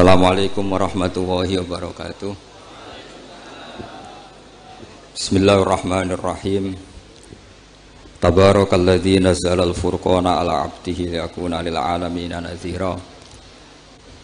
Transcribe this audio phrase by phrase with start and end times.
[0.00, 2.32] Assalamualaikum warahmatullahi wabarakatuh.
[5.12, 6.72] Bismillahirrahmanirrahim.
[8.16, 12.96] Tabarakalladzi nazzala al-furqana ala 'abdihi liyakuna lil 'alamin nadhira.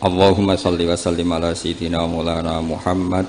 [0.00, 3.28] Allahumma salli wa sallim ala sayyidina Maulana Muhammad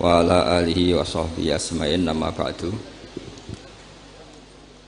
[0.00, 2.72] wa ala alihi wa sahbihi asma'in nama ba'du.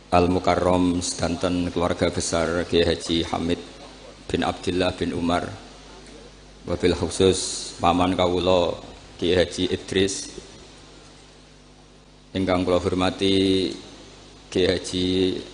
[0.08, 3.60] Al-Mukarram sedanten keluarga besar Kiai Haji Hamid
[4.24, 5.67] bin Abdullah bin Umar
[6.68, 8.76] wabil khusus paman kawula
[9.16, 10.36] Kiai Haji Idris.
[12.36, 13.72] Ingkang kula hormati
[14.52, 15.06] Kiai Haji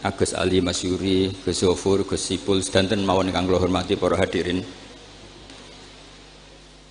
[0.02, 4.58] Agus Ali Masyuri Gus Zofur Gus Sipul sedanten mawon ingkang kula hormati para hadirin.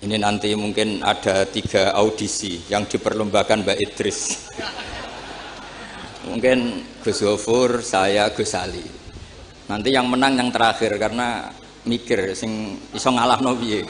[0.00, 4.20] Ini nanti mungkin ada tiga audisi yang diperlombakan Mbak Idris.
[6.28, 8.84] Mungkin Gus Zofur saya Gus Ali.
[9.64, 11.48] Nanti yang menang yang terakhir karena
[11.84, 13.84] mikir sing iso ngalah no piye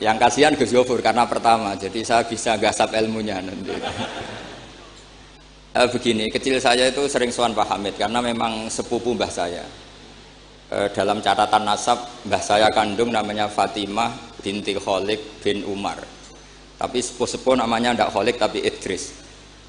[0.00, 3.70] yang kasihan Gus Yofur karena pertama jadi saya bisa gasap ilmunya nanti.
[5.72, 9.64] Eh, begini kecil saya itu sering suan Pak Hamid karena memang sepupu mbah saya.
[10.68, 14.12] Eh, dalam catatan nasab mbah saya kandung namanya Fatimah
[14.42, 15.96] binti Kholik bin Umar.
[16.76, 19.21] Tapi sepuh-sepuh namanya tidak Kholik tapi Idris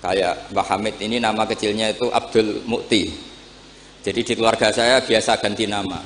[0.03, 3.07] kayak Mbah Hamid ini nama kecilnya itu Abdul Mukti.
[4.03, 6.03] Jadi di keluarga saya biasa ganti nama.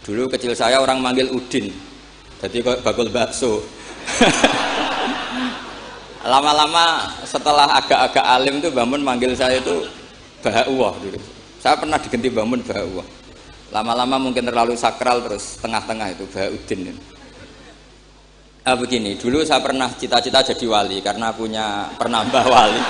[0.00, 1.68] Dulu kecil saya orang manggil Udin.
[2.40, 3.60] Jadi bakul bakso.
[6.32, 9.84] Lama-lama setelah agak-agak alim tuh Bamun manggil saya itu
[10.40, 11.20] Bahauah dulu.
[11.60, 13.26] Saya pernah diganti Bamun Bahauah
[13.74, 16.94] lama-lama mungkin terlalu sakral terus tengah-tengah itu Bahaudin
[18.66, 22.82] ini Ah, begini, dulu saya pernah cita-cita jadi wali karena punya penambah wali.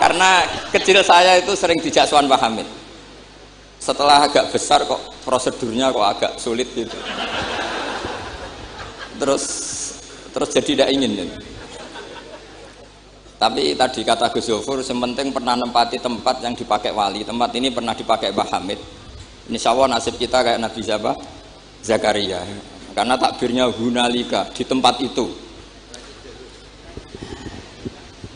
[0.00, 2.64] karena kecil saya itu sering dijak Suan Hamid.
[3.76, 6.96] Setelah agak besar kok prosedurnya kok agak sulit gitu.
[9.20, 9.44] Terus
[10.32, 11.28] terus jadi tidak ingin.
[11.28, 11.36] Gitu.
[13.36, 17.20] Tapi tadi kata Gus Yofur, sementing pernah nempati tempat yang dipakai wali.
[17.20, 18.80] Tempat ini pernah dipakai Mbah Hamid.
[19.52, 21.33] Insya Allah nasib kita kayak Nabi Zabah
[21.84, 22.40] Zakaria.
[22.96, 25.28] Karena takbirnya hunalika di tempat itu.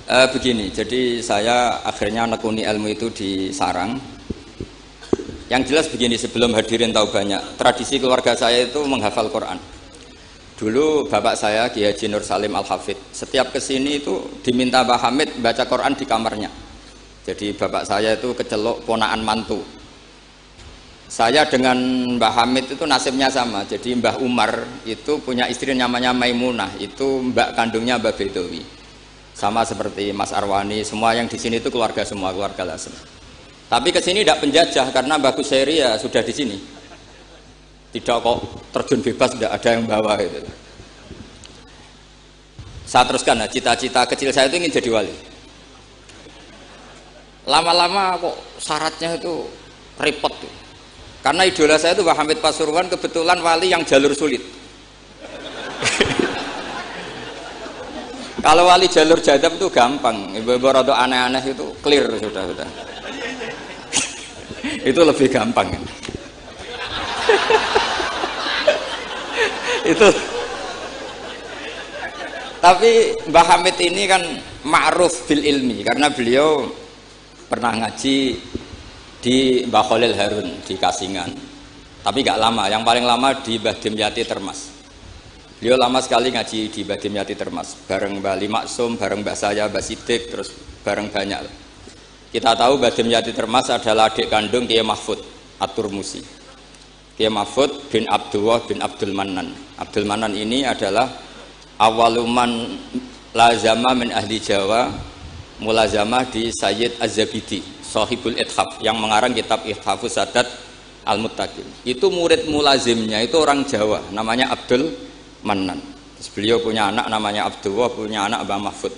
[0.08, 3.96] E, begini jadi saya akhirnya nekuni ilmu itu di sarang.
[5.48, 9.56] Yang jelas begini sebelum hadirin tahu banyak tradisi keluarga saya itu menghafal Quran.
[10.60, 15.08] Dulu bapak saya Kiai Haji Nur Salim Al Hafid setiap ke sini itu diminta Mbah
[15.08, 16.50] Hamid baca Quran di kamarnya.
[17.24, 19.77] Jadi bapak saya itu kecelok ponaan mantu
[21.08, 21.74] saya dengan
[22.20, 23.64] Mbah Hamid itu nasibnya sama.
[23.64, 28.60] Jadi Mbah Umar itu punya istri namanya Maimunah, itu mbak kandungnya Mbah Bedowi.
[29.32, 32.92] Sama seperti Mas Arwani, semua yang di sini itu keluarga semua, keluarga Lasem.
[33.72, 36.56] Tapi ke sini tidak penjajah karena Mbah Kuseri ya sudah di sini.
[37.88, 40.44] Tidak kok terjun bebas tidak ada yang bawa itu.
[42.84, 45.14] Saya teruskan, nah, cita-cita kecil saya itu ingin jadi wali.
[47.48, 49.48] Lama-lama kok syaratnya itu
[49.96, 50.67] repot tuh
[51.28, 54.40] karena idola saya itu Hamid Pasuruan kebetulan wali yang jalur sulit.
[58.40, 62.68] Kalau wali jalur jadab itu gampang, ibu-ibu rada aneh-aneh itu clear sudah sudah.
[64.88, 65.68] itu lebih gampang.
[69.84, 70.08] itu
[72.64, 74.24] tapi Mbah Hamid ini kan
[74.64, 76.72] ma'ruf bil ilmi karena beliau
[77.52, 78.16] pernah ngaji
[79.18, 81.30] di Mbah Khalil Harun di Kasingan.
[81.98, 84.70] Tapi gak lama yang paling lama di Mbah Dimyati Termas.
[85.58, 87.74] Beliau lama sekali ngaji di Mbah Dimyati Termas.
[87.90, 90.54] Bareng Mbah Limaksum, bareng Mbah saya, Mbah Sidik terus
[90.86, 91.42] bareng banyak.
[92.30, 95.18] Kita tahu Mbah Dimyati Termas adalah adik kandung Kiai Mahfud
[95.58, 96.22] Atur Musi.
[97.18, 99.50] Kiai Mahfud bin Abdullah bin Abdul Manan.
[99.82, 101.10] Abdul Manan ini adalah
[101.82, 102.78] awaluman
[103.34, 104.94] lazama min ahli Jawa
[105.58, 110.44] mulazamah di Sayyid Az-Zabidi Sohibul Ithaf yang mengarang kitab Ithafus Sadat
[111.08, 111.64] Al-Muttaqin.
[111.88, 114.92] Itu murid mulazimnya itu orang Jawa namanya Abdul
[115.40, 115.80] Manan
[116.18, 118.90] Terus beliau punya anak namanya Abdullah punya anak Mbah Mahfud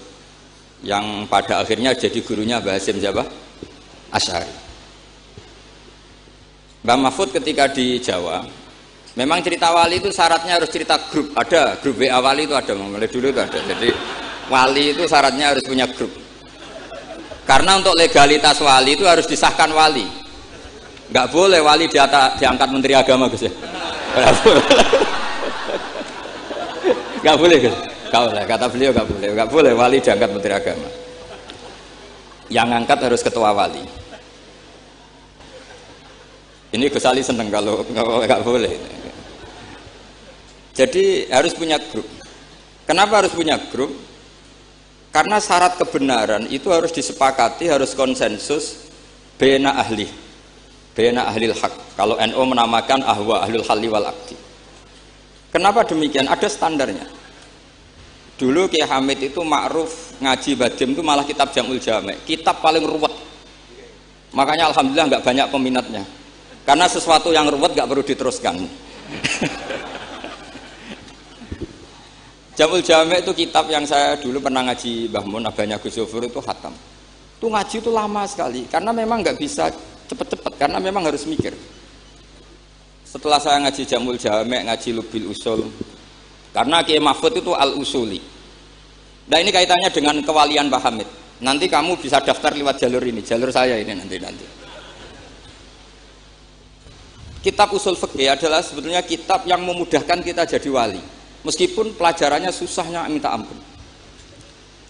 [0.81, 3.29] yang pada akhirnya jadi gurunya Mbah Hasim Jawa
[4.11, 4.49] Asyari.
[6.81, 8.43] Mbah Mahfud ketika di Jawa
[9.21, 11.37] memang cerita wali itu syaratnya harus cerita grup.
[11.37, 13.59] Ada grup WA wali itu ada mulai dulu itu ada.
[13.69, 13.93] Jadi
[14.49, 16.20] wali itu syaratnya harus punya grup
[17.51, 20.07] karena untuk legalitas wali itu harus disahkan wali.
[21.11, 23.53] Nggak boleh wali diata, diangkat menteri agama Gus ya.
[27.27, 27.75] Nggak boleh Gus.
[28.07, 28.43] Nggak boleh.
[28.47, 29.29] Kata beliau nggak boleh.
[29.35, 30.89] Nggak boleh wali diangkat menteri agama.
[32.51, 33.81] yang ngangkat harus ketua wali
[36.75, 38.75] ini Gus Ali seneng kalau nggak boleh
[40.75, 42.07] jadi harus punya grup
[42.85, 43.95] kenapa harus punya grup
[45.11, 48.91] karena syarat kebenaran itu harus disepakati harus konsensus
[49.35, 50.07] bena ahli.
[50.91, 54.35] Bena ahli hak kalau NU menamakan ahwa ahlul halli wal akti
[55.55, 56.31] kenapa demikian?
[56.31, 57.07] Ada standarnya.
[58.41, 63.13] Dulu Kiai Hamid itu ma'ruf ngaji badim itu malah kitab jamul jamek kitab paling ruwet.
[64.33, 66.03] Makanya alhamdulillah nggak banyak peminatnya.
[66.65, 68.55] Karena sesuatu yang ruwet nggak perlu diteruskan
[72.61, 76.77] Jamul Jame itu kitab yang saya dulu pernah ngaji Mbah Mun abahnya Gus itu hatam.
[77.41, 79.73] Itu ngaji itu lama sekali karena memang nggak bisa
[80.13, 81.57] cepet-cepet karena memang harus mikir.
[83.09, 85.73] Setelah saya ngaji Jamul Jame, ngaji Lubil Usul,
[86.53, 88.21] karena Kiai Mahfud itu al usuli.
[89.33, 91.09] Nah ini kaitannya dengan kewalian Mbah Hamid.
[91.41, 94.45] Nanti kamu bisa daftar lewat jalur ini, jalur saya ini nanti nanti.
[97.41, 103.33] Kitab usul fikih adalah sebetulnya kitab yang memudahkan kita jadi wali meskipun pelajarannya susahnya minta
[103.33, 103.57] ampun.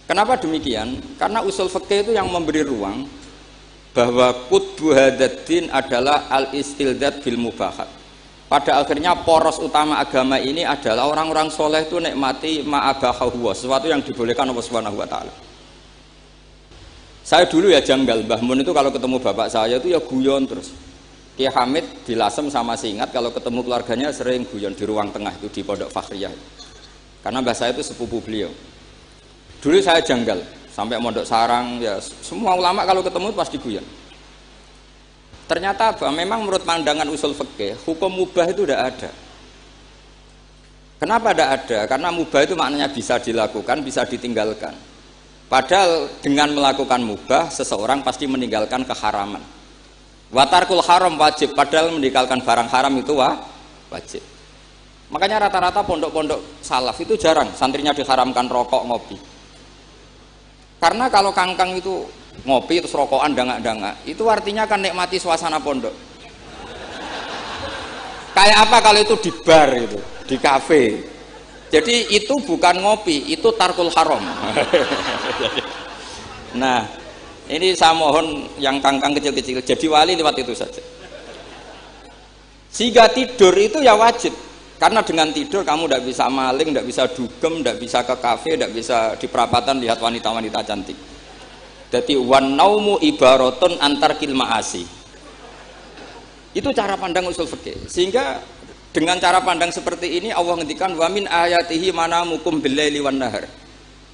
[0.07, 0.99] Kenapa demikian?
[1.15, 3.07] karena usul fikih itu yang memberi ruang
[3.95, 7.87] bahwa kutbu hadaddin adalah al istildad bil mubahat.
[8.51, 14.43] Pada akhirnya poros utama agama ini adalah orang-orang soleh itu nikmati ma'abahahuwa sesuatu yang dibolehkan
[14.51, 15.31] Allah subhanahu wa ta'ala.
[17.23, 20.75] Saya dulu ya janggal Mbah Mun itu kalau ketemu bapak saya itu ya guyon terus
[21.31, 25.47] Ki Hamid di Lasem sama Singat kalau ketemu keluarganya sering guyon di ruang tengah itu
[25.47, 26.33] di Pondok Fakhriyah.
[27.23, 28.51] Karena mbah saya itu sepupu beliau.
[29.61, 30.41] Dulu saya janggal
[30.73, 33.85] sampai Mondok Sarang ya semua ulama kalau ketemu pasti guyon.
[35.45, 36.07] Ternyata apa?
[36.09, 39.11] Memang menurut pandangan usul fikih hukum mubah itu tidak ada.
[41.01, 41.79] Kenapa tidak ada?
[41.91, 44.71] Karena mubah itu maknanya bisa dilakukan, bisa ditinggalkan.
[45.51, 49.60] Padahal dengan melakukan mubah, seseorang pasti meninggalkan keharaman.
[50.31, 53.35] Watarkul haram wajib, padahal meninggalkan barang haram itu wah,
[53.91, 54.23] wajib.
[55.11, 59.19] Makanya rata-rata pondok-pondok salaf itu jarang santrinya diharamkan rokok ngopi.
[60.79, 62.07] Karena kalau kangkang itu
[62.47, 65.91] ngopi terus rokokan dangak-dangak, itu artinya kan nikmati suasana pondok.
[68.31, 70.83] Kayak apa kalau itu di bar itu, di kafe.
[71.67, 74.23] Jadi itu bukan ngopi, itu tarkul haram.
[76.61, 76.87] nah,
[77.51, 80.79] ini saya mohon yang kangkang kecil-kecil jadi wali lewat itu saja.
[82.71, 84.31] Sehingga tidur itu ya wajib.
[84.79, 88.71] Karena dengan tidur kamu tidak bisa maling, tidak bisa dugem, tidak bisa ke kafe, tidak
[88.73, 90.97] bisa di perapatan lihat wanita-wanita cantik.
[91.91, 92.97] Jadi wan naumu
[93.77, 94.87] antar kilmaasi.
[96.55, 97.85] Itu cara pandang usul fikih.
[97.85, 98.41] Sehingga
[98.95, 103.47] dengan cara pandang seperti ini Allah ngendikan wamin ayatihi mana mukum billaili wan nahar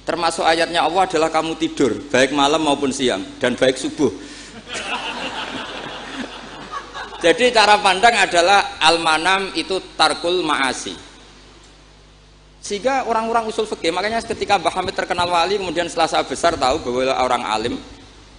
[0.08, 4.08] termasuk ayatnya Allah adalah kamu tidur baik malam maupun siang dan baik subuh.
[7.24, 10.96] Jadi cara pandang adalah al-manam itu tarkul ma'asi.
[12.64, 16.80] Sehingga orang-orang usul fikih makanya ketika Mbah Hamid terkenal wali kemudian setelah saya besar tahu
[16.88, 17.74] bahwa orang alim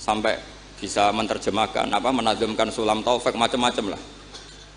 [0.02, 0.42] sampai
[0.82, 4.02] bisa menerjemahkan apa menazumkan sulam taufik macam-macam lah.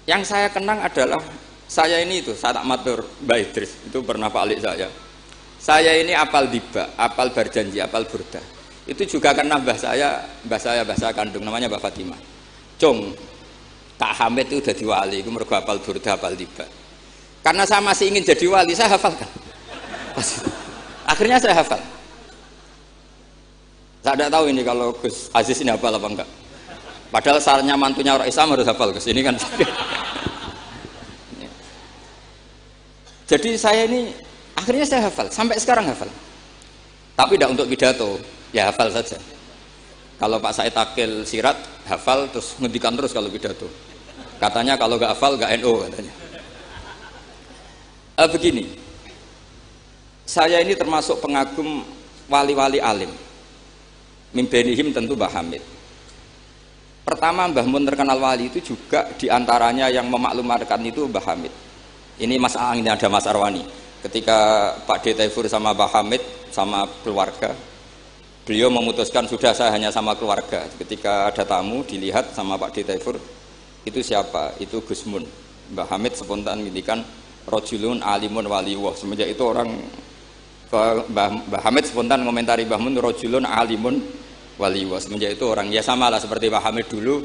[0.04, 1.24] Yang saya kenang adalah
[1.64, 4.92] saya ini itu saya tak matur Mbak Idris itu pernah Pak Alik saya
[5.62, 8.42] saya ini apal diba, apal berjanji, apal burda.
[8.82, 12.18] Itu juga karena mbah saya, mbah saya bahasa kandung namanya Mbah Fatimah.
[12.82, 13.14] Cung,
[13.94, 16.66] tak Hamid itu jadi wali, itu mergo apal burda, apal diba.
[17.46, 19.30] Karena saya masih ingin jadi wali, saya hafalkan.
[21.14, 21.78] Akhirnya saya hafal.
[24.02, 26.28] Saya tidak tahu ini kalau Gus Aziz ini hafal apa enggak.
[27.14, 29.06] Padahal sarannya mantunya orang Islam harus hafal Gus.
[29.06, 29.38] Ini kan.
[33.30, 36.08] Jadi saya ini Akhirnya saya hafal, sampai sekarang hafal.
[37.16, 38.20] Tapi tidak untuk pidato,
[38.52, 39.16] ya hafal saja.
[40.20, 43.66] Kalau Pak Said Akil sirat, hafal terus ngendikan terus kalau pidato.
[44.38, 46.14] Katanya kalau gak hafal gak NO katanya.
[48.22, 48.64] Eh, begini,
[50.28, 51.82] saya ini termasuk pengagum
[52.30, 53.10] wali-wali alim.
[54.32, 55.60] Mimbenihim tentu Mbah Hamid.
[57.02, 61.52] Pertama Mbah Mun terkenal wali itu juga di antaranya yang memaklumatkan itu Mbah Hamid.
[62.22, 65.14] Ini Mas ini ada Mas Arwani ketika Pak D.
[65.14, 67.54] Taifur sama Pak Hamid sama keluarga
[68.42, 72.76] beliau memutuskan sudah saya hanya sama keluarga ketika ada tamu dilihat sama Pak D.
[72.82, 73.16] Taifur
[73.86, 74.58] itu siapa?
[74.58, 75.22] itu Gus Mun
[75.72, 77.02] Mbah Hamid spontan ngintikan
[77.46, 79.70] rojulun alimun waliwah semenjak itu orang
[80.72, 84.02] Mbah, Mbah Hamid spontan komentari Mbah Mun rojulun alimun
[84.58, 87.22] waliwah semenjak itu orang ya sama lah seperti Mbah Hamid dulu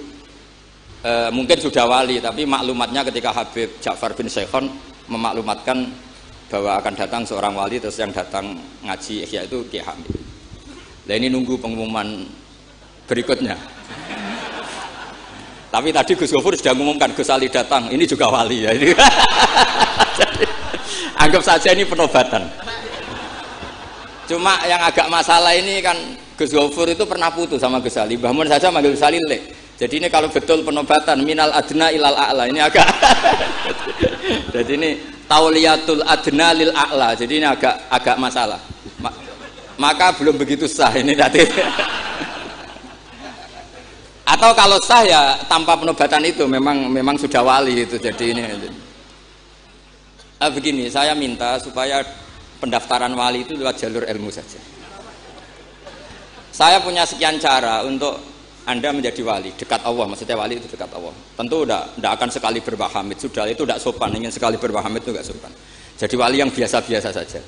[1.01, 4.69] e, mungkin sudah wali tapi maklumatnya ketika Habib Ja'far bin Syekhon
[5.07, 6.06] memaklumatkan
[6.47, 10.07] bahwa akan datang seorang wali terus yang datang ngaji Ihya itu Ki Hamid.
[11.07, 12.27] Nah ini nunggu pengumuman
[13.07, 13.55] berikutnya.
[15.73, 18.71] Tapi tadi Gus Gofur sudah mengumumkan Gus Ali datang, ini juga wali ya.
[18.71, 18.95] Jadi,
[21.23, 22.47] anggap saja ini penobatan.
[24.27, 25.95] Cuma yang agak masalah ini kan
[26.39, 28.15] Gus Gofur itu pernah putus sama Gus Ali.
[28.15, 29.39] Bahmun saja manggil Gus Ali le.
[29.77, 32.87] Jadi ini kalau betul penobatan minal adna ilal a'la ini agak.
[34.55, 37.13] Jadi ini tauliyatul adna lil a'la.
[37.13, 38.59] Jadi ini agak agak masalah.
[39.77, 41.45] maka belum begitu sah ini nanti.
[44.33, 48.43] Atau kalau sah ya tanpa penobatan itu memang memang sudah wali itu jadi ini.
[50.37, 52.05] Nah, begini, saya minta supaya
[52.61, 54.61] pendaftaran wali itu lewat jalur ilmu saja.
[56.53, 58.17] Saya punya sekian cara untuk
[58.67, 63.17] anda menjadi wali dekat Allah maksudnya wali itu dekat Allah tentu tidak akan sekali berbahamid
[63.17, 65.51] sudah itu tidak sopan ingin sekali berbahamid itu tidak sopan
[65.95, 67.39] jadi wali yang biasa-biasa saja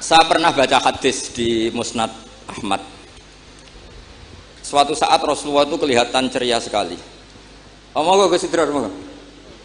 [0.00, 2.08] saya pernah baca hadis di Musnad
[2.48, 2.80] Ahmad
[4.70, 6.94] Suatu saat Rasulullah itu kelihatan ceria sekali.
[7.90, 8.86] Oh, monggo ke Sidrar, monggo.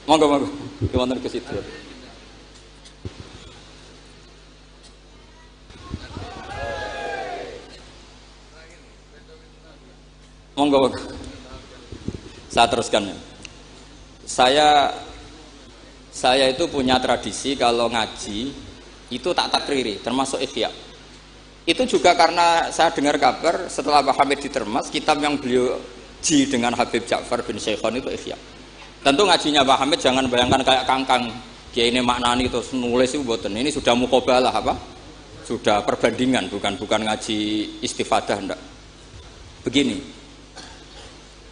[0.09, 0.49] Monggo, monggo.
[0.89, 1.61] Gimana ke Sidrar?
[10.55, 10.87] Monggo.
[12.47, 13.11] Saya teruskan.
[13.11, 13.17] Ya.
[14.25, 14.69] Saya
[16.15, 18.55] saya itu punya tradisi kalau ngaji
[19.11, 20.71] itu tak takriri, termasuk ikhya.
[21.67, 25.75] Itu juga karena saya dengar kabar setelah Pak Hamid ditermas kitab yang beliau
[26.23, 28.37] ji dengan Habib Ja'far bin Syekhon itu Ihya
[29.05, 31.29] tentu ngajinya Pak Hamid jangan bayangkan kayak kangkang.
[31.69, 34.73] Dia ini maknani terus nulis itu buatan ini sudah mukobalah apa?
[35.43, 37.37] Sudah perbandingan bukan bukan ngaji
[37.83, 38.61] istifadah enggak
[39.65, 39.97] begini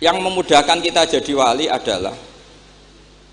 [0.04, 2.12] yang memudahkan kita jadi wali adalah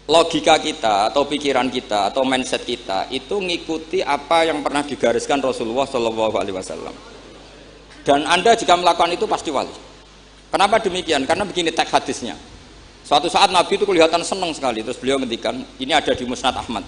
[0.07, 5.91] logika kita atau pikiran kita atau mindset kita itu ngikuti apa yang pernah digariskan Rasulullah
[5.91, 6.95] Shallallahu Alaihi Wasallam.
[8.07, 9.75] Dan anda jika melakukan itu pasti wali.
[10.51, 11.27] Kenapa demikian?
[11.27, 12.39] Karena begini teks hadisnya.
[13.03, 14.87] Suatu saat Nabi itu kelihatan senang sekali.
[14.87, 16.87] Terus beliau ngendikan, ini ada di Musnad Ahmad.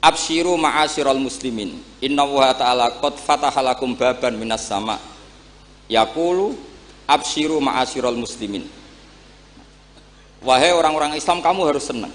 [0.00, 1.76] Abshiru ma'asyiral muslimin.
[2.00, 4.96] Inna wa ta'ala qad fatahalakum baban minas sama.
[5.92, 6.69] Yaqulu
[7.10, 8.62] abshiru ma'asyiral muslimin.
[10.46, 12.14] Wahai orang-orang Islam kamu harus senang.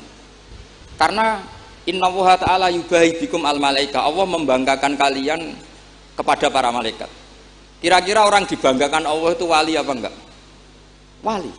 [0.95, 1.43] Karena
[1.85, 4.01] Inna Allah Ta'ala yubahi bikum al malaika.
[4.01, 5.53] Allah membanggakan kalian
[6.15, 7.11] kepada para malaikat.
[7.83, 10.15] Kira-kira orang dibanggakan Allah itu wali apa enggak?
[11.21, 11.51] Wali.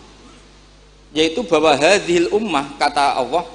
[1.14, 3.46] Yaitu bahwa hadhil ummah kata Allah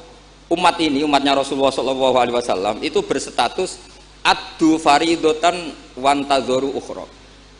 [0.51, 3.79] Umat ini, umatnya Rasulullah SAW itu berstatus
[4.19, 7.07] Adu faridotan wantazoru ukhra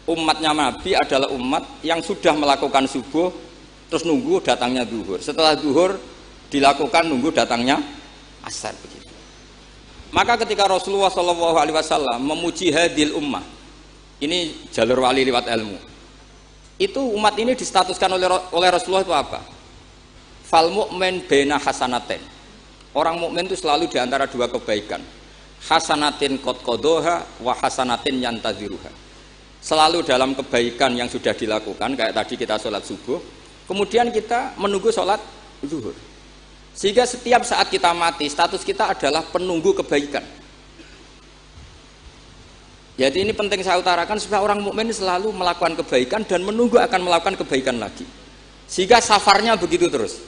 [0.10, 3.30] Umatnya Nabi adalah umat yang sudah melakukan subuh
[3.88, 5.22] terus nunggu datangnya duhur.
[5.22, 6.00] Setelah duhur
[6.50, 7.78] dilakukan nunggu datangnya
[8.42, 9.08] asar begitu.
[10.12, 13.46] Maka ketika Rasulullah Shallallahu Alaihi Wasallam memuji hadil ummah
[14.20, 15.78] ini jalur wali lewat ilmu.
[16.82, 19.40] Itu umat ini distatuskan oleh oleh Rasulullah itu apa?
[20.42, 22.20] Fal mu'min bena hasanaten
[22.96, 25.00] orang mukmin itu selalu di antara dua kebaikan.
[25.62, 28.90] Hasanatin kot kodoha wa hasanatin yantaziruha
[29.62, 33.22] selalu dalam kebaikan yang sudah dilakukan kayak tadi kita sholat subuh
[33.72, 35.24] Kemudian kita menunggu sholat
[35.64, 35.96] zuhur.
[36.76, 40.28] Sehingga setiap saat kita mati, status kita adalah penunggu kebaikan.
[43.00, 47.40] Jadi ini penting saya utarakan supaya orang mukmin selalu melakukan kebaikan dan menunggu akan melakukan
[47.40, 48.04] kebaikan lagi.
[48.68, 50.20] Sehingga safarnya begitu terus.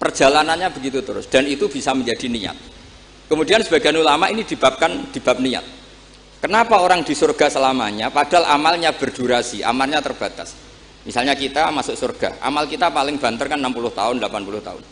[0.00, 2.56] Perjalanannya begitu terus dan itu bisa menjadi niat.
[3.28, 5.79] Kemudian sebagian ulama ini dibabkan di bab niat.
[6.40, 10.56] Kenapa orang di surga selamanya padahal amalnya berdurasi, amalnya terbatas.
[11.04, 14.82] Misalnya kita masuk surga, amal kita paling banter kan 60 tahun, 80 tahun.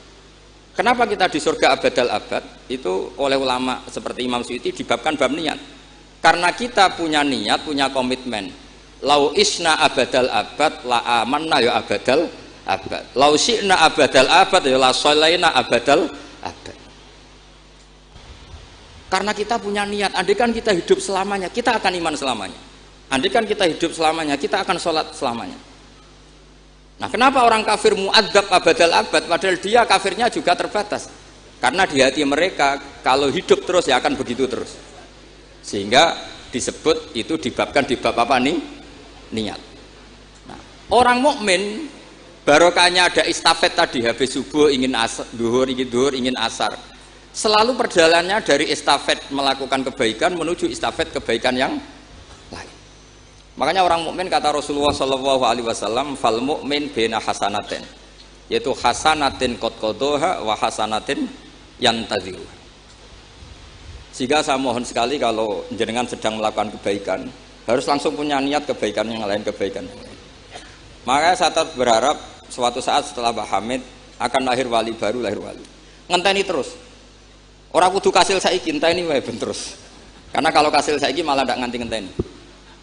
[0.79, 2.43] Kenapa kita di surga abadal abad?
[2.71, 5.59] Itu oleh ulama seperti Imam Suyuti dibabkan bab niat.
[6.23, 8.55] Karena kita punya niat, punya komitmen.
[9.03, 12.31] Lau isna abadal abad, la amanna ya abadal
[12.63, 13.11] abad.
[13.19, 16.07] Lau syi'na abadal abad, ya la solaina abadal
[16.47, 16.78] abad.
[19.09, 22.59] Karena kita punya niat, andai kan kita hidup selamanya, kita akan iman selamanya.
[23.09, 25.57] Andai kan kita hidup selamanya, kita akan sholat selamanya.
[26.99, 31.09] Nah, kenapa orang kafir muadzab abadal abad padahal dia kafirnya juga terbatas?
[31.63, 34.75] Karena di hati mereka kalau hidup terus ya akan begitu terus.
[35.63, 36.19] Sehingga
[36.51, 38.59] disebut itu dibabkan di bab apa nih?
[39.31, 39.61] Niat.
[40.51, 40.61] Nah,
[40.91, 41.87] orang mukmin
[42.43, 46.75] barokahnya ada istafet tadi habis subuh ingin asar, duhur ingin duhur ingin asar.
[47.35, 51.75] Selalu perjalanannya dari estafet melakukan kebaikan menuju estafet kebaikan yang
[53.59, 57.83] Makanya orang mukmin kata Rasulullah Shallallahu Alaihi Wasallam, fal mukmin bena hasanatin,
[58.47, 61.27] yaitu hasanatin kot kodoha wa hasanatin
[61.83, 62.47] yang tadiru.
[64.15, 67.27] Sehingga saya mohon sekali kalau jenengan sedang melakukan kebaikan,
[67.67, 69.85] harus langsung punya niat kebaikan yang lain kebaikan
[71.05, 72.17] makanya saya tetap berharap
[72.53, 73.83] suatu saat setelah Mbak Hamid
[74.21, 75.65] akan lahir wali baru lahir wali.
[76.05, 76.77] Ngenteni terus
[77.75, 79.77] orang kudu kasil saya ngenteni wae ben terus
[80.33, 82.11] karena kalau kasil saya malah tidak nganti ngenteni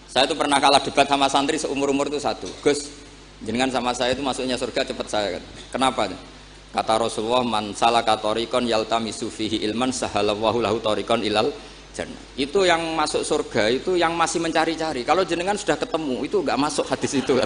[0.10, 2.88] saya itu pernah kalah debat sama santri seumur umur itu satu Gus
[3.44, 6.02] jenengan sama saya itu masuknya surga cepat saya kan kenapa
[6.76, 11.52] kata Rasulullah man salaka tariqan yaltamisu fihi ilman sahalallahu lahu tariqan ilal
[11.96, 12.20] jannah.
[12.36, 15.08] Itu yang masuk surga itu yang masih mencari-cari.
[15.08, 17.40] Kalau jenengan sudah ketemu itu nggak masuk hadis itu.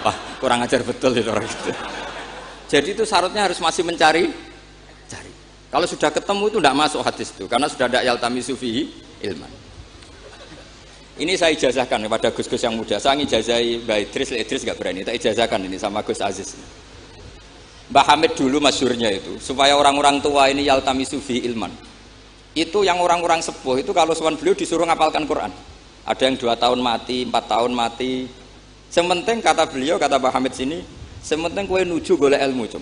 [0.00, 1.70] Wah kurang ajar betul itu orang itu.
[2.72, 4.53] Jadi itu syaratnya harus masih mencari cari.
[5.74, 8.94] Kalau sudah ketemu itu tidak masuk hadis itu karena sudah ada yaltami sufihi
[9.26, 9.50] ilman.
[11.18, 13.02] Ini saya ijazahkan kepada Gus-Gus yang muda.
[13.02, 15.02] Saya ijazahai Mbak Idris, Idris nggak berani.
[15.02, 16.54] Tak ijazahkan ini sama Gus Aziz.
[17.90, 21.68] Mbak Hamid dulu masyurnya itu supaya orang-orang tua ini yaltami sufi ilman
[22.54, 25.52] itu yang orang-orang sepuh itu kalau suan beliau disuruh ngapalkan Quran
[26.06, 28.24] ada yang dua tahun mati empat tahun mati
[28.88, 30.80] sementing kata beliau kata Pak Hamid sini
[31.20, 32.80] sementing kue nuju golek ilmu cum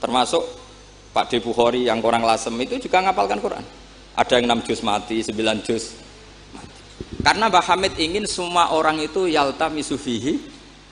[0.00, 0.40] termasuk
[1.12, 3.64] Pak De Bukhari yang orang lasem itu juga ngapalkan Quran
[4.18, 5.96] ada yang enam juz mati sembilan juz
[6.54, 6.78] mati
[7.22, 10.38] karena Pak Hamid ingin semua orang itu yalta misufihi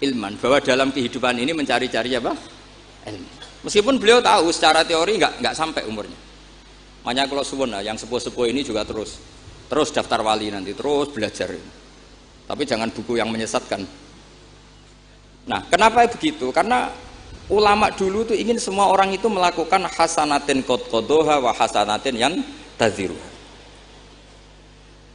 [0.01, 2.33] ilman bahwa dalam kehidupan ini mencari-cari apa
[3.09, 3.29] ilmu
[3.65, 6.27] meskipun beliau tahu secara teori nggak nggak sampai umurnya
[7.07, 9.23] Makanya kalau suwun yang sepuh-sepuh ini juga terus
[9.71, 11.55] terus daftar wali nanti terus belajar.
[12.51, 13.87] Tapi jangan buku yang menyesatkan.
[15.47, 16.51] Nah, kenapa begitu?
[16.51, 16.91] Karena
[17.53, 22.35] ulama dulu itu ingin semua orang itu melakukan hasanatin kot kodoha wa hasanatin yang
[22.75, 23.17] taziru.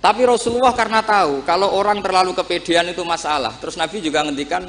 [0.01, 3.53] Tapi Rasulullah karena tahu kalau orang terlalu kepedean itu masalah.
[3.61, 4.65] Terus Nabi juga ngendikan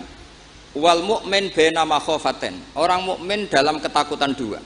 [0.76, 2.52] wal mukmin bena makhofaten.
[2.76, 4.60] Orang mukmin dalam ketakutan dua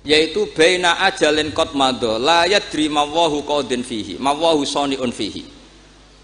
[0.00, 5.44] yaitu baina ajalin qad madha la yadri mawahu qadin fihi mawahu saniun fihi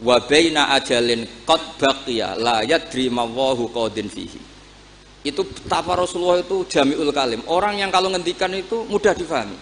[0.00, 4.40] wa baina ajalin qad baqiya la yadri mawahu qadin fihi
[5.26, 7.42] itu betapa Rasulullah itu jamiul kalim.
[7.50, 9.58] Orang yang kalau ngendikan itu mudah difahami.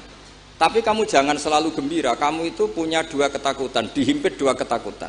[0.60, 2.12] Tapi kamu jangan selalu gembira.
[2.14, 3.88] Kamu itu punya dua ketakutan.
[3.90, 5.08] Dihimpit dua ketakutan.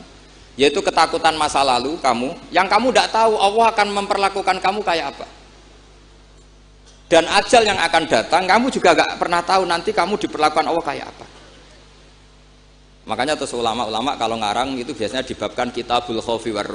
[0.56, 2.34] Yaitu ketakutan masa lalu kamu.
[2.56, 5.28] Yang kamu tidak tahu Allah akan memperlakukan kamu kayak apa.
[7.06, 11.06] Dan ajal yang akan datang kamu juga gak pernah tahu nanti kamu diperlakukan Allah kayak
[11.06, 11.26] apa.
[13.06, 16.65] Makanya terus ulama-ulama kalau ngarang itu biasanya dibabkan kitabul khawfi war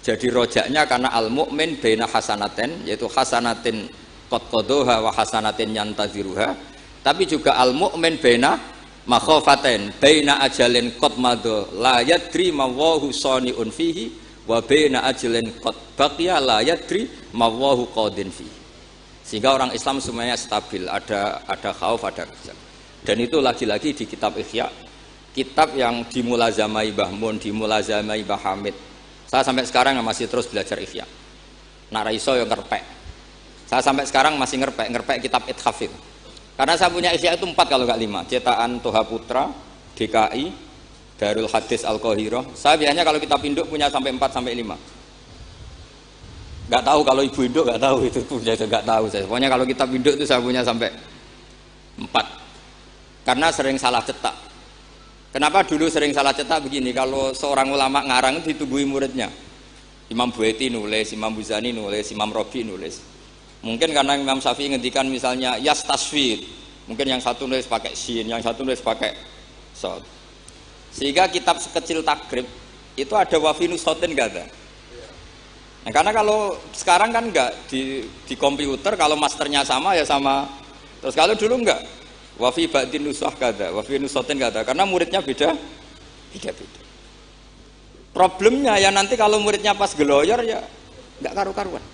[0.00, 3.88] jadi rojaknya karena al mu'min baina hasanaten yaitu hasanatin
[4.32, 6.56] qad qadoha wa hasanatin yantaziruha.
[7.04, 8.56] Tapi juga al mu'min baina
[9.04, 14.08] makhofaten baina ajalin qad madho la yadri mawahu saniun fihi
[14.48, 17.04] wa baina ajalin qad baqiya la yadri
[17.36, 18.58] mawahu qadin fihi.
[19.20, 22.56] Sehingga orang Islam semuanya stabil ada ada khauf ada rujak
[23.04, 24.68] dan itu lagi-lagi di kitab Ikhya
[25.32, 28.76] kitab yang dimulazamai Mbah Mun dimulazamai Mbah Hamid
[29.30, 31.06] saya sampai sekarang masih terus belajar Ikhya
[31.94, 32.82] naraiso yang ngerpek.
[33.70, 35.78] Saya sampai sekarang masih ngerpek ngerpek kitab Ithaf
[36.58, 38.26] karena saya punya Ikhya itu empat kalau nggak lima.
[38.26, 39.54] Cetakan Toha Putra
[39.94, 40.50] DKI
[41.14, 44.74] Darul Hadis Al Qahirah saya biasanya kalau kitab induk punya sampai empat sampai lima.
[46.66, 49.22] Nggak tahu kalau ibu induk nggak tahu itu punya itu nggak tahu saya.
[49.30, 50.90] Pokoknya kalau kitab induk itu saya punya sampai
[52.02, 52.26] empat.
[53.22, 54.49] Karena sering salah cetak
[55.34, 56.94] kenapa dulu sering salah cetak begini?
[56.94, 59.30] Kalau seorang ulama ngarang itu ditungguin muridnya.
[60.10, 62.98] Imam Bueti nulis Imam Buzani nulis Imam Robi nulis.
[63.62, 66.42] Mungkin karena Imam Syafi'i ngendikan misalnya yas tasfid
[66.90, 69.14] mungkin yang satu nulis pakai sin yang satu nulis pakai
[69.70, 70.02] sod.
[70.90, 72.48] Sehingga kitab sekecil takrib
[72.98, 74.44] itu ada wafinus sotin gak ada?
[75.80, 80.44] Nah, karena kalau sekarang kan enggak di, di komputer kalau masternya sama ya sama.
[81.00, 81.80] Terus kalau dulu enggak.
[82.40, 84.64] Wafi ba'din nusah kata, wafi nusotin kata.
[84.64, 85.52] Karena muridnya beda,
[86.32, 86.80] beda-beda.
[88.16, 90.64] Problemnya ya nanti kalau muridnya pas geloyor ya
[91.20, 91.84] enggak karu-karuan.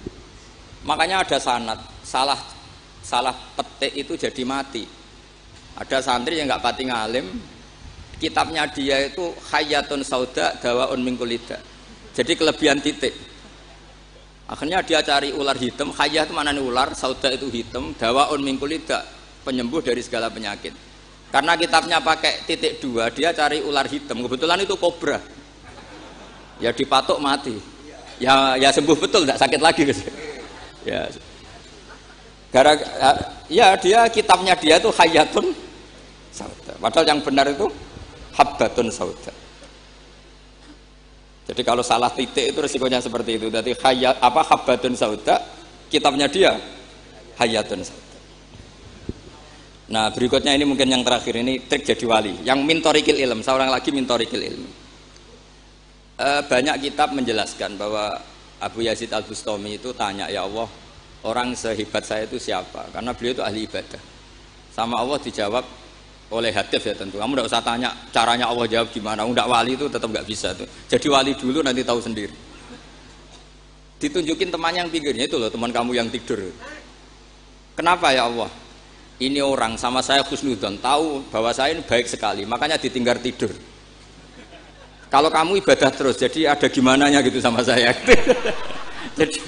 [0.86, 2.38] Makanya ada sanat, salah
[3.02, 4.86] salah petik itu jadi mati.
[5.76, 7.26] Ada santri yang enggak pati ngalim,
[8.22, 11.58] kitabnya dia itu hayatun sauda dawaun mingkulida.
[12.14, 13.12] Jadi kelebihan titik
[14.46, 19.02] Akhirnya dia cari ular hitam, khayah itu mana ular, sauda itu hitam, dawaun mingkulida,
[19.46, 20.74] penyembuh dari segala penyakit.
[21.30, 24.18] Karena kitabnya pakai titik dua, dia cari ular hitam.
[24.26, 25.22] Kebetulan itu kobra.
[26.58, 27.54] Ya dipatok mati.
[28.18, 29.86] Ya ya sembuh betul, tidak sakit lagi.
[30.86, 31.02] Ya.
[32.54, 32.78] Gara
[33.50, 35.50] ya dia kitabnya dia itu hayatun
[36.30, 36.78] sauda.
[36.78, 37.66] Padahal yang benar itu
[38.38, 39.34] habbatun sauda.
[41.50, 43.50] Jadi kalau salah titik itu resikonya seperti itu.
[43.50, 45.42] Jadi hayat apa habbatun sauda
[45.90, 46.54] kitabnya dia
[47.34, 48.05] hayatun sauda.
[49.86, 52.42] Nah berikutnya ini mungkin yang terakhir ini trik jadi wali.
[52.42, 54.66] Yang mintorikil ilm, seorang lagi mintorikil ilm.
[56.16, 58.18] eh, banyak kitab menjelaskan bahwa
[58.56, 60.64] Abu Yazid Al Bustami itu tanya ya Allah
[61.28, 62.88] orang sehebat saya itu siapa?
[62.88, 64.00] Karena beliau itu ahli ibadah.
[64.72, 65.64] Sama Allah dijawab
[66.32, 67.20] oleh hatif ya tentu.
[67.20, 69.22] Kamu tidak usah tanya caranya Allah jawab gimana.
[69.22, 70.66] Tidak wali itu tetap nggak bisa tuh.
[70.90, 72.34] Jadi wali dulu nanti tahu sendiri.
[73.96, 76.52] Ditunjukin temannya yang pinggirnya itu loh teman kamu yang tidur.
[77.76, 78.48] Kenapa ya Allah
[79.16, 83.48] ini orang sama saya khusnudon tahu bahwa saya ini baik sekali makanya ditinggal tidur.
[85.08, 87.94] Kalau kamu ibadah terus jadi ada gimana gitu sama saya.
[89.16, 89.38] Jadi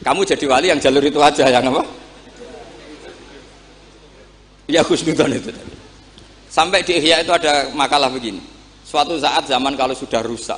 [0.00, 1.84] kamu jadi wali yang jalur itu aja yang apa?
[4.64, 5.52] Ya khusnudon itu
[6.48, 8.40] sampai di Ihya itu ada makalah begini.
[8.80, 10.56] Suatu saat zaman kalau sudah rusak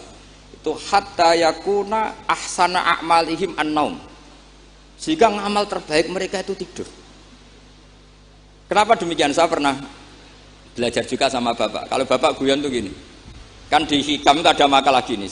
[0.55, 3.99] itu hatta yakuna ahsana a'malihim an-naum.
[4.95, 6.87] Sehingga ngamal terbaik mereka itu tidur
[8.67, 9.75] kenapa demikian saya pernah
[10.77, 12.93] belajar juga sama bapak kalau bapak guyon tuh gini
[13.67, 15.27] Kan di hikam itu ada makalah gini.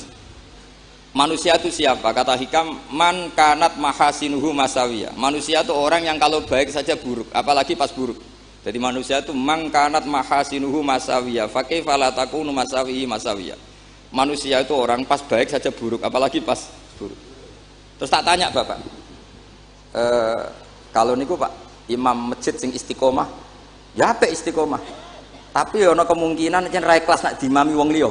[1.15, 2.11] Manusia itu siapa?
[2.11, 5.15] Kata hikam, man kanat mahasinuhu masawiyah.
[5.15, 8.19] Manusia itu orang yang kalau baik saja buruk, apalagi pas buruk.
[8.67, 11.47] Jadi manusia itu man kanat mahasinuhu masawiyah.
[11.47, 13.59] Fakih falatakunu masawihi masawiyah.
[14.11, 16.59] Manusia itu orang pas baik saja buruk, apalagi pas
[16.99, 17.19] buruk.
[17.95, 18.79] Terus tak tanya bapak,
[19.95, 20.03] e,
[20.91, 21.51] kalau niku pak
[21.91, 23.29] imam masjid sing istiqomah,
[23.93, 24.81] ya apa istiqomah?
[25.55, 28.11] Tapi ono kemungkinan jen rai kelas nak dimami wong liya.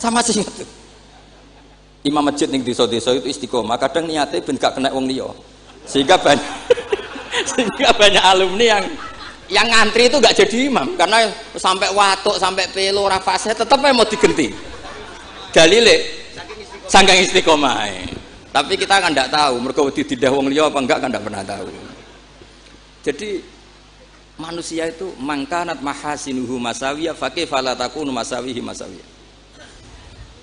[0.00, 0.64] Sama sih itu.
[2.00, 5.28] Imam masjid ning desa-desa itu istiqomah, kadang niatnya ben gak kena wong liya.
[5.84, 6.48] Sehingga banyak
[7.50, 8.84] sehingga banyak alumni yang
[9.50, 11.26] yang ngantri itu gak jadi imam karena
[11.58, 14.54] sampai watuk sampai pelo rafase tetap mau digenti
[15.50, 15.96] dalile
[16.86, 17.90] sanggang istiqomah
[18.54, 21.89] tapi kita kan tidak tahu mereka tidak wong liya apa enggak kan tidak pernah tahu
[23.00, 23.40] jadi
[24.40, 29.08] manusia itu mangkanat mahasinuhu masawiyah fakih falatakunu masawihi masawiyah.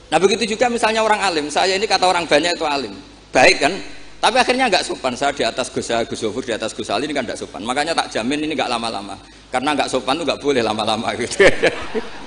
[0.08, 1.46] Nah begitu juga misalnya orang alim.
[1.52, 2.94] Saya ini kata orang banyak itu alim.
[3.34, 3.74] Baik kan?
[4.18, 5.14] Tapi akhirnya nggak sopan.
[5.14, 7.62] Saya di atas Gus Gus di atas Gus Ali ini kan nggak sopan.
[7.62, 9.20] Makanya tak jamin ini nggak lama-lama.
[9.52, 11.44] Karena nggak sopan tuh nggak boleh lama-lama gitu.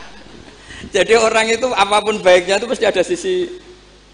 [0.94, 3.48] Jadi orang itu apa pun baiknya itu pasti ada sisi.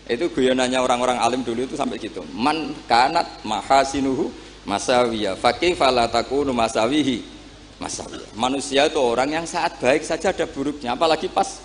[0.06, 2.22] Itu guyonannya orang-orang alim dulu itu sampai gitu.
[2.30, 4.30] Man kanat mahasinuhu
[4.66, 5.38] masawiyah.
[5.38, 7.38] Fakih falatakunu masawihi.
[7.76, 11.60] Masalah manusia itu orang yang saat baik saja ada buruknya apalagi pas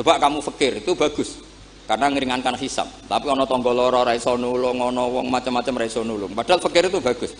[0.00, 1.44] coba kamu fakir itu bagus.
[1.84, 6.32] Karena ngeringankan hisap tapi ono tonggo loro raiso nulung ono wong macam-macam raiso nulung.
[6.32, 7.36] Padahal fakir itu bagus.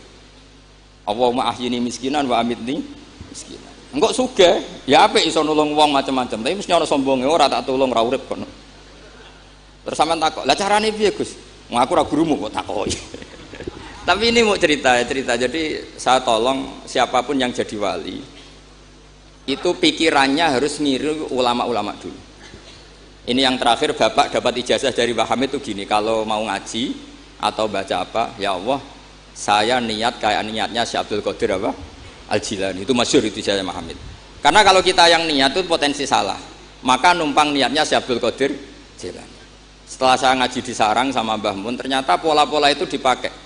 [1.08, 2.84] Allahumma ahyini miskinan wa amitni
[3.32, 3.72] miskinan.
[3.96, 4.50] Enggak suge
[4.84, 6.36] ya apa iso nulung wong macam-macam.
[6.44, 8.44] Tapi mesti ono sombongnya ora tak tulung ra urip kono.
[9.88, 11.32] Terus sampean takok lah carane piye Gus?
[11.72, 13.00] Ngaku ra gurumu kok takoki
[14.04, 15.32] tapi ini mau cerita ya cerita.
[15.34, 18.20] Jadi saya tolong siapa pun yang jadi wali
[19.44, 22.16] itu pikirannya harus mirip ulama-ulama dulu.
[23.24, 26.92] Ini yang terakhir bapak dapat ijazah dari Hamid itu gini, kalau mau ngaji
[27.40, 28.80] atau baca apa, ya Allah,
[29.32, 31.72] saya niat kayak niatnya si Abdul Qadir apa?
[32.28, 33.96] Al Jilani itu masyur itu Mbah Hamid.
[34.44, 36.36] Karena kalau kita yang niat itu potensi salah,
[36.84, 38.52] maka numpang niatnya si Abdul Qadir
[39.00, 39.40] Jilani.
[39.88, 43.43] Setelah saya ngaji di sarang sama Mbah Mun, ternyata pola-pola itu dipakai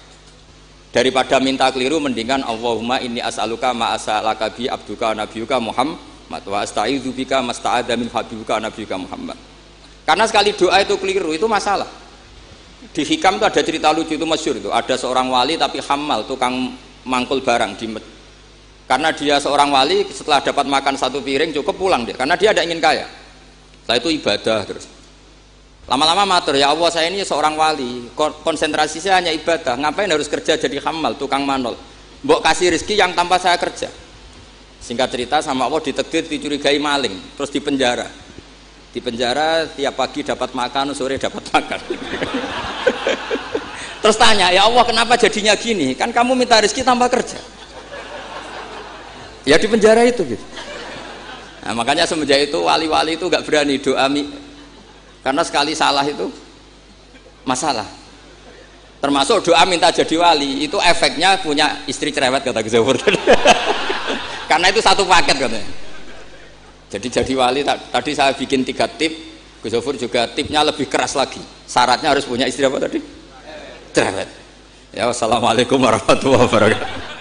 [0.92, 7.12] daripada minta keliru mendingan Allahumma inni as'aluka ma as'alaka bi abduka nabiyuka Muhammad wa astaizu
[7.12, 9.36] bika masta'adha min habibuka nabiyuka Muhammad.
[10.08, 11.88] Karena sekali doa itu keliru itu masalah.
[12.94, 14.70] Di hikam itu ada cerita lucu itu masyur itu.
[14.72, 16.72] Ada seorang wali tapi hamal tukang
[17.04, 17.86] mangkul barang di
[18.88, 22.16] karena dia seorang wali setelah dapat makan satu piring cukup pulang dia.
[22.16, 23.04] Karena dia ada ingin kaya.
[23.84, 24.97] Setelah itu ibadah terus
[25.88, 28.12] Lama-lama matur, ya Allah saya ini seorang wali,
[28.44, 31.80] konsentrasi saya hanya ibadah, ngapain harus kerja jadi hamal, tukang manol.
[32.20, 33.88] Mbok kasih rezeki yang tanpa saya kerja.
[34.84, 38.04] Singkat cerita sama Allah ditekdir dicurigai maling, terus di penjara.
[38.92, 41.80] Di penjara tiap pagi dapat makan, sore dapat makan.
[44.04, 45.96] terus tanya, ya Allah kenapa jadinya gini?
[45.96, 47.40] Kan kamu minta rezeki tanpa kerja.
[49.48, 50.44] Ya di penjara itu gitu.
[51.64, 54.04] Nah, makanya semenjak itu wali-wali itu gak berani doa
[55.22, 56.30] karena sekali salah itu
[57.42, 57.86] masalah.
[58.98, 62.74] Termasuk doa minta jadi wali itu efeknya punya istri cerewet kata Gus
[64.50, 65.70] karena itu satu paket katanya.
[66.88, 69.14] Jadi jadi wali tadi saya bikin tiga tip
[69.62, 71.38] Gus juga tipnya lebih keras lagi.
[71.68, 72.98] Syaratnya harus punya istri apa tadi?
[73.94, 74.28] Cerewet.
[74.90, 77.17] Ya wassalamualaikum warahmatullahi wabarakatuh